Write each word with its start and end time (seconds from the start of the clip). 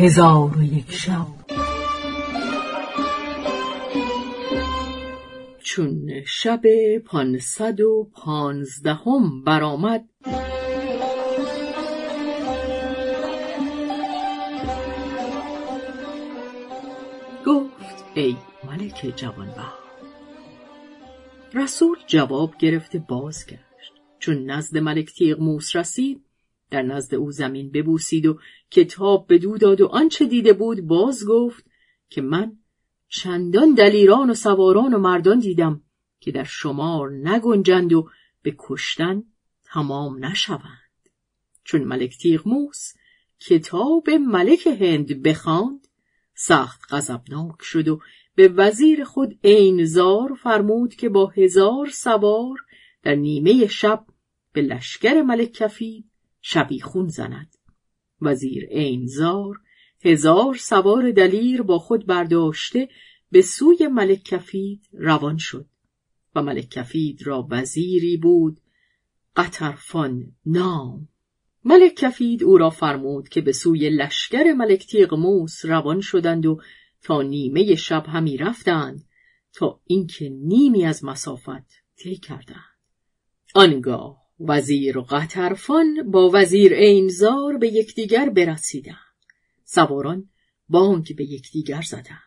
هزار 0.00 0.58
و 0.58 0.62
یک 0.62 0.92
شب. 0.92 1.26
چون 5.58 6.10
شب 6.26 6.62
پانصد 7.06 7.80
و 7.80 8.10
پانزدهم 8.14 9.44
برآمد 9.44 10.04
گفت 17.46 18.04
ای 18.14 18.36
ملک 18.64 19.12
جوانبخت 19.16 19.78
رسول 21.54 21.96
جواب 22.06 22.56
گرفته 22.58 22.98
بازگشت. 22.98 23.92
چون 24.18 24.50
نزد 24.50 24.78
ملک 24.78 25.10
تیغموس 25.10 25.76
رسید 25.76 26.27
در 26.70 26.82
نزد 26.82 27.14
او 27.14 27.30
زمین 27.32 27.70
ببوسید 27.70 28.26
و 28.26 28.38
کتاب 28.70 29.26
به 29.26 29.38
دو 29.38 29.58
داد 29.58 29.80
و 29.80 29.86
آنچه 29.86 30.26
دیده 30.26 30.52
بود 30.52 30.80
باز 30.80 31.26
گفت 31.26 31.64
که 32.08 32.22
من 32.22 32.58
چندان 33.08 33.74
دلیران 33.74 34.30
و 34.30 34.34
سواران 34.34 34.94
و 34.94 34.98
مردان 34.98 35.38
دیدم 35.38 35.82
که 36.20 36.32
در 36.32 36.44
شمار 36.44 37.10
نگنجند 37.10 37.92
و 37.92 38.08
به 38.42 38.54
کشتن 38.58 39.22
تمام 39.64 40.24
نشوند. 40.24 41.08
چون 41.64 41.84
ملک 41.84 42.18
تیغموس 42.18 42.92
کتاب 43.40 44.10
ملک 44.10 44.66
هند 44.66 45.22
بخواند 45.22 45.88
سخت 46.34 46.80
غضبناک 46.90 47.62
شد 47.62 47.88
و 47.88 48.00
به 48.34 48.48
وزیر 48.48 49.04
خود 49.04 49.38
اینزار 49.42 50.34
فرمود 50.34 50.94
که 50.94 51.08
با 51.08 51.26
هزار 51.26 51.88
سوار 51.90 52.56
در 53.02 53.14
نیمه 53.14 53.66
شب 53.66 54.06
به 54.52 54.62
لشکر 54.62 55.22
ملک 55.22 55.52
کفید 55.52 56.07
شبیخون 56.50 57.08
زند. 57.08 57.54
وزیر 58.20 58.64
اینزار 58.70 59.60
هزار 60.04 60.54
سوار 60.54 61.10
دلیر 61.10 61.62
با 61.62 61.78
خود 61.78 62.06
برداشته 62.06 62.88
به 63.30 63.42
سوی 63.42 63.86
ملک 63.86 64.22
کفید 64.22 64.88
روان 64.92 65.36
شد 65.36 65.66
و 66.34 66.42
ملک 66.42 66.68
کفید 66.68 67.26
را 67.26 67.46
وزیری 67.50 68.16
بود 68.16 68.60
قطرفان 69.36 70.32
نام. 70.46 71.08
ملک 71.64 71.94
کفید 71.94 72.44
او 72.44 72.58
را 72.58 72.70
فرمود 72.70 73.28
که 73.28 73.40
به 73.40 73.52
سوی 73.52 73.90
لشکر 73.90 74.52
ملک 74.52 74.86
تیغموس 74.86 75.64
روان 75.64 76.00
شدند 76.00 76.46
و 76.46 76.60
تا 77.02 77.22
نیمه 77.22 77.74
شب 77.74 78.04
همی 78.06 78.36
رفتند 78.36 79.04
تا 79.52 79.80
اینکه 79.84 80.28
نیمی 80.28 80.84
از 80.84 81.04
مسافت 81.04 81.82
طی 81.96 82.16
کردند. 82.16 82.78
آنگاه 83.54 84.27
وزیر 84.40 84.98
و 84.98 85.02
قطرفان 85.02 86.10
با 86.10 86.30
وزیر 86.34 86.72
اینزار 86.72 87.56
به 87.56 87.68
یکدیگر 87.68 88.28
برسیدند. 88.28 88.96
سواران 89.64 90.28
بانک 90.68 91.16
به 91.16 91.24
یکدیگر 91.24 91.82
زدند. 91.82 92.22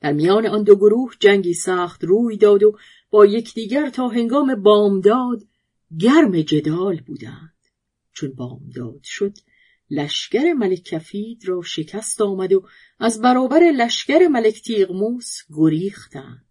در 0.00 0.12
میان 0.12 0.46
آن 0.46 0.62
دو 0.62 0.76
گروه 0.76 1.14
جنگی 1.20 1.54
سخت 1.54 2.04
روی 2.04 2.36
داد 2.36 2.62
و 2.62 2.78
با 3.10 3.26
یکدیگر 3.26 3.90
تا 3.90 4.08
هنگام 4.08 4.62
بامداد 4.62 5.42
گرم 5.98 6.40
جدال 6.40 6.96
بودند. 6.96 7.54
چون 8.12 8.32
بامداد 8.32 9.00
شد 9.04 9.32
لشکر 9.90 10.52
ملک 10.52 10.82
کفید 10.82 11.48
را 11.48 11.62
شکست 11.62 12.20
آمد 12.20 12.52
و 12.52 12.66
از 12.98 13.20
برابر 13.20 13.60
لشکر 13.60 14.28
ملک 14.28 14.62
تیغموس 14.62 15.38
گریختند. 15.54 16.46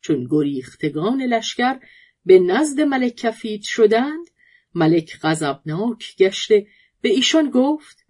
چون 0.00 0.26
گریختگان 0.30 1.22
لشکر 1.22 1.80
به 2.26 2.38
نزد 2.38 2.80
ملک 2.80 3.16
کفید 3.16 3.62
شدند 3.62 4.26
ملک 4.74 5.18
غضبناک 5.22 6.16
گشته 6.18 6.66
به 7.00 7.08
ایشان 7.08 7.50
گفت 7.50 8.06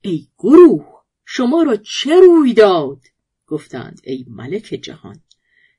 ای 0.00 0.26
گروه 0.38 1.02
شما 1.24 1.62
را 1.62 1.76
چه 1.76 2.20
روی 2.20 2.54
داد؟ 2.54 3.00
گفتند 3.46 4.00
ای 4.04 4.24
ملک 4.28 4.78
جهان 4.82 5.20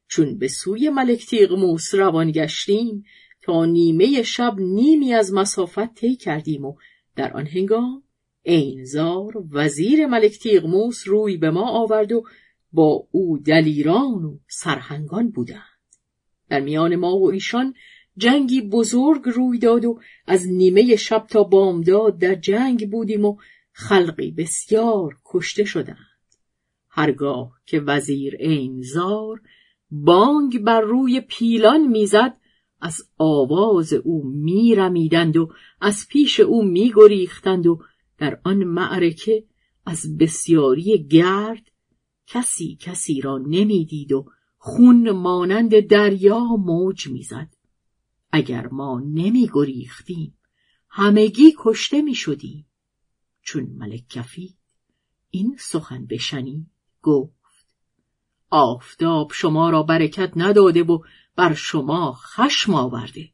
چون 0.07 0.37
به 0.37 0.47
سوی 0.47 0.89
ملک 0.89 1.25
تیغموس 1.25 1.95
روان 1.95 2.31
گشتیم 2.31 3.05
تا 3.41 3.65
نیمه 3.65 4.23
شب 4.23 4.55
نیمی 4.57 5.13
از 5.13 5.33
مسافت 5.33 5.93
طی 5.95 6.15
کردیم 6.15 6.65
و 6.65 6.75
در 7.15 7.33
آن 7.33 7.47
هنگام 7.47 8.03
اینزار 8.43 9.43
وزیر 9.51 10.05
ملک 10.05 10.39
تیغموس 10.39 11.07
روی 11.07 11.37
به 11.37 11.49
ما 11.49 11.69
آورد 11.69 12.11
و 12.11 12.23
با 12.71 13.07
او 13.11 13.37
دلیران 13.37 14.25
و 14.25 14.37
سرهنگان 14.47 15.29
بودند. 15.31 15.79
در 16.49 16.59
میان 16.59 16.95
ما 16.95 17.17
و 17.17 17.31
ایشان 17.31 17.73
جنگی 18.19 18.61
بزرگ 18.61 19.21
روی 19.25 19.59
داد 19.59 19.85
و 19.85 19.99
از 20.27 20.47
نیمه 20.47 20.95
شب 20.95 21.25
تا 21.29 21.43
بامداد 21.43 22.17
در 22.17 22.35
جنگ 22.35 22.91
بودیم 22.91 23.25
و 23.25 23.37
خلقی 23.71 24.31
بسیار 24.31 25.17
کشته 25.25 25.63
شدند. 25.63 25.97
هرگاه 26.89 27.51
که 27.65 27.79
وزیر 27.79 28.35
اینزار 28.39 29.41
بانگ 29.91 30.59
بر 30.59 30.81
روی 30.81 31.21
پیلان 31.21 31.87
می‌زد 31.87 32.37
از 32.81 33.01
آواز 33.17 33.93
او 33.93 34.27
میرمیدند 34.27 35.37
و 35.37 35.49
از 35.81 36.07
پیش 36.09 36.39
او 36.39 36.63
میگریختند 36.63 37.67
و 37.67 37.79
در 38.17 38.39
آن 38.43 38.63
معرکه 38.63 39.43
از 39.85 40.17
بسیاری 40.17 41.07
گرد 41.07 41.71
کسی 42.27 42.77
کسی 42.81 43.21
را 43.21 43.37
نمی‌دید 43.37 44.11
و 44.11 44.25
خون 44.57 45.11
مانند 45.11 45.79
دریا 45.79 46.39
موج 46.39 47.07
می‌زد. 47.07 47.58
اگر 48.31 48.67
ما 48.67 48.99
نمی 48.99 49.49
گریختیم 49.53 50.37
همگی 50.89 51.55
کشته 51.59 52.01
می 52.01 52.15
شدیم 52.15 52.65
چون 53.41 53.63
ملک 53.63 54.07
کفی 54.09 54.57
این 55.29 55.57
سخن 55.59 56.05
بشنید 56.05 56.67
گفت 57.01 57.67
آفتاب 58.49 59.31
شما 59.33 59.69
را 59.69 59.83
برکت 59.83 60.31
نداده 60.35 60.83
و 60.83 60.99
بر 61.35 61.53
شما 61.53 62.13
خشم 62.13 62.73
آورده. 62.73 63.33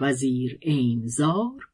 وزیر 0.00 0.58
اینزار 0.60 1.68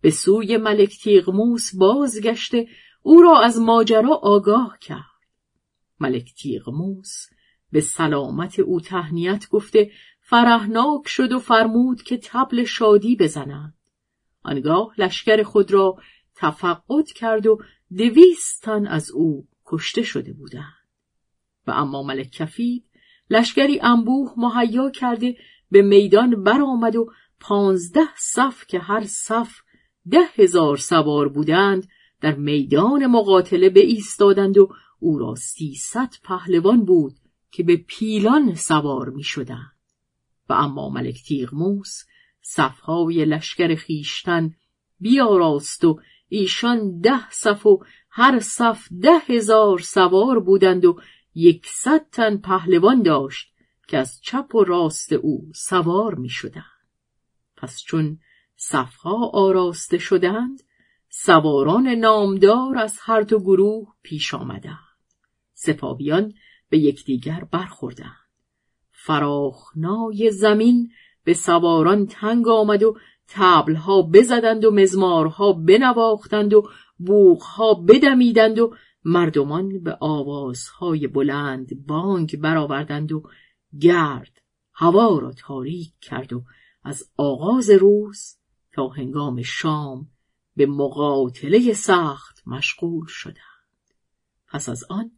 به 0.00 0.10
سوی 0.10 0.56
ملک 0.56 0.98
تیغموس 1.02 1.74
بازگشته 1.74 2.68
او 3.02 3.22
را 3.22 3.40
از 3.40 3.60
ماجرا 3.60 4.14
آگاه 4.14 4.78
کرد. 4.80 5.04
ملک 6.00 6.34
تیغموس 6.34 7.26
به 7.72 7.80
سلامت 7.80 8.58
او 8.58 8.80
تهنیت 8.80 9.48
گفته 9.48 9.90
فرهناک 10.20 11.08
شد 11.08 11.32
و 11.32 11.38
فرمود 11.38 12.02
که 12.02 12.18
تبل 12.22 12.64
شادی 12.64 13.16
بزنند. 13.16 13.74
آنگاه 14.42 14.94
لشکر 14.98 15.42
خود 15.42 15.72
را 15.72 15.96
تفقد 16.34 17.06
کرد 17.06 17.46
و 17.46 17.58
دویست 17.96 18.62
تن 18.62 18.86
از 18.86 19.10
او 19.10 19.48
کشته 19.66 20.02
شده 20.02 20.32
بودند. 20.32 20.78
و 21.66 21.70
اما 21.70 22.02
ملک 22.02 22.30
کفید 22.30 22.84
لشکری 23.30 23.80
انبوه 23.80 24.32
مهیا 24.36 24.90
کرده 24.90 25.36
به 25.70 25.82
میدان 25.82 26.42
برآمد 26.42 26.96
و 26.96 27.12
پانزده 27.40 28.08
صف 28.16 28.66
که 28.66 28.78
هر 28.78 29.04
صف 29.04 29.60
ده 30.10 30.24
هزار 30.34 30.76
سوار 30.76 31.28
بودند 31.28 31.88
در 32.20 32.34
میدان 32.34 33.06
مقاتله 33.06 33.70
به 33.70 33.80
ایستادند 33.80 34.58
و 34.58 34.68
او 35.00 35.18
را 35.18 35.34
سیصد 35.34 36.14
پهلوان 36.24 36.84
بود 36.84 37.14
که 37.50 37.62
به 37.62 37.76
پیلان 37.76 38.54
سوار 38.54 39.08
می 39.08 39.22
شدند. 39.22 39.72
و 40.48 40.52
اما 40.52 40.88
ملک 40.88 41.22
تیغموس 41.22 42.04
صفهای 42.40 43.24
لشکر 43.24 43.74
خیشتن 43.74 44.54
بیاراست 45.00 45.84
و 45.84 46.00
ایشان 46.28 47.00
ده 47.00 47.30
صف 47.30 47.66
و 47.66 47.84
هر 48.10 48.38
صف 48.38 48.88
ده 49.02 49.18
هزار 49.18 49.78
سوار 49.78 50.40
بودند 50.40 50.84
و 50.84 51.00
یکصد 51.34 52.06
تن 52.12 52.36
پهلوان 52.36 53.02
داشت 53.02 53.52
که 53.88 53.98
از 53.98 54.20
چپ 54.22 54.54
و 54.54 54.64
راست 54.64 55.12
او 55.12 55.52
سوار 55.54 56.14
می 56.14 56.28
شدند. 56.28 56.77
پس 57.58 57.82
چون 57.82 58.18
صفها 58.56 59.30
آراسته 59.32 59.98
شدند 59.98 60.62
سواران 61.08 61.88
نامدار 61.88 62.78
از 62.78 62.98
هر 63.00 63.20
دو 63.20 63.38
گروه 63.38 63.88
پیش 64.02 64.34
آمدند. 64.34 64.78
سپاهیان 65.54 66.34
به 66.68 66.78
یکدیگر 66.78 67.48
برخوردند. 67.50 68.28
فراخنای 68.90 70.30
زمین 70.30 70.90
به 71.24 71.34
سواران 71.34 72.06
تنگ 72.06 72.48
آمد 72.48 72.82
و 72.82 72.96
تبلها 73.28 74.02
بزدند 74.02 74.64
و 74.64 74.70
مزمارها 74.70 75.52
بنواختند 75.52 76.54
و 76.54 76.68
بوغها 76.98 77.74
بدمیدند 77.74 78.58
و 78.58 78.74
مردمان 79.04 79.82
به 79.82 79.96
آوازهای 80.00 81.06
بلند 81.06 81.86
بانگ 81.86 82.40
برآوردند 82.40 83.12
و 83.12 83.22
گرد 83.80 84.42
هوا 84.72 85.18
را 85.18 85.32
تاریک 85.32 85.92
کرد 86.00 86.32
و 86.32 86.42
از 86.88 87.10
آغاز 87.16 87.70
روز 87.70 88.36
تا 88.72 88.88
هنگام 88.88 89.42
شام 89.42 90.10
به 90.56 90.66
مقاتله 90.66 91.72
سخت 91.72 92.42
مشغول 92.46 93.06
شدند. 93.08 93.94
پس 94.46 94.68
از 94.68 94.84
آن 94.90 95.10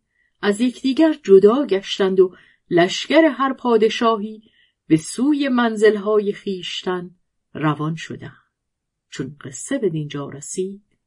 از 0.43 0.61
یکدیگر 0.61 1.17
جدا 1.23 1.67
گشتند 1.67 2.21
و 2.21 2.37
لشکر 2.71 3.25
هر 3.25 3.53
پادشاهی 3.53 4.43
به 4.87 4.97
سوی 4.97 5.49
منزلهای 5.49 6.33
خیشتن 6.33 7.11
روان 7.55 7.95
شدند. 7.95 8.51
چون 9.11 9.37
قصه 9.41 9.79
به 9.79 9.89
دینجا 9.89 10.29
رسید 10.29 10.99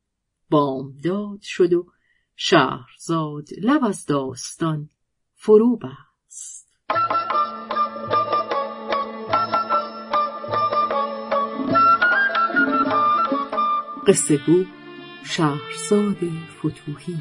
بامداد 0.50 1.42
شد 1.42 1.74
و 1.74 1.88
شهرزاد 2.36 3.48
لب 3.62 3.83
از 3.83 4.06
داستان 4.06 4.89
فرو 5.33 5.77
بست. 5.77 6.74
قصه 14.07 14.38
گو 14.38 14.63
شهرزاد 15.23 16.17
فتوهی. 16.57 17.17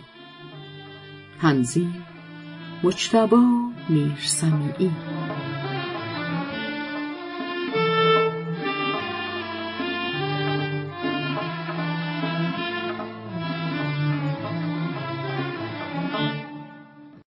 تنظیم 1.41 2.07
مجتبا 2.85 3.43
میرسمیعی. 3.89 4.91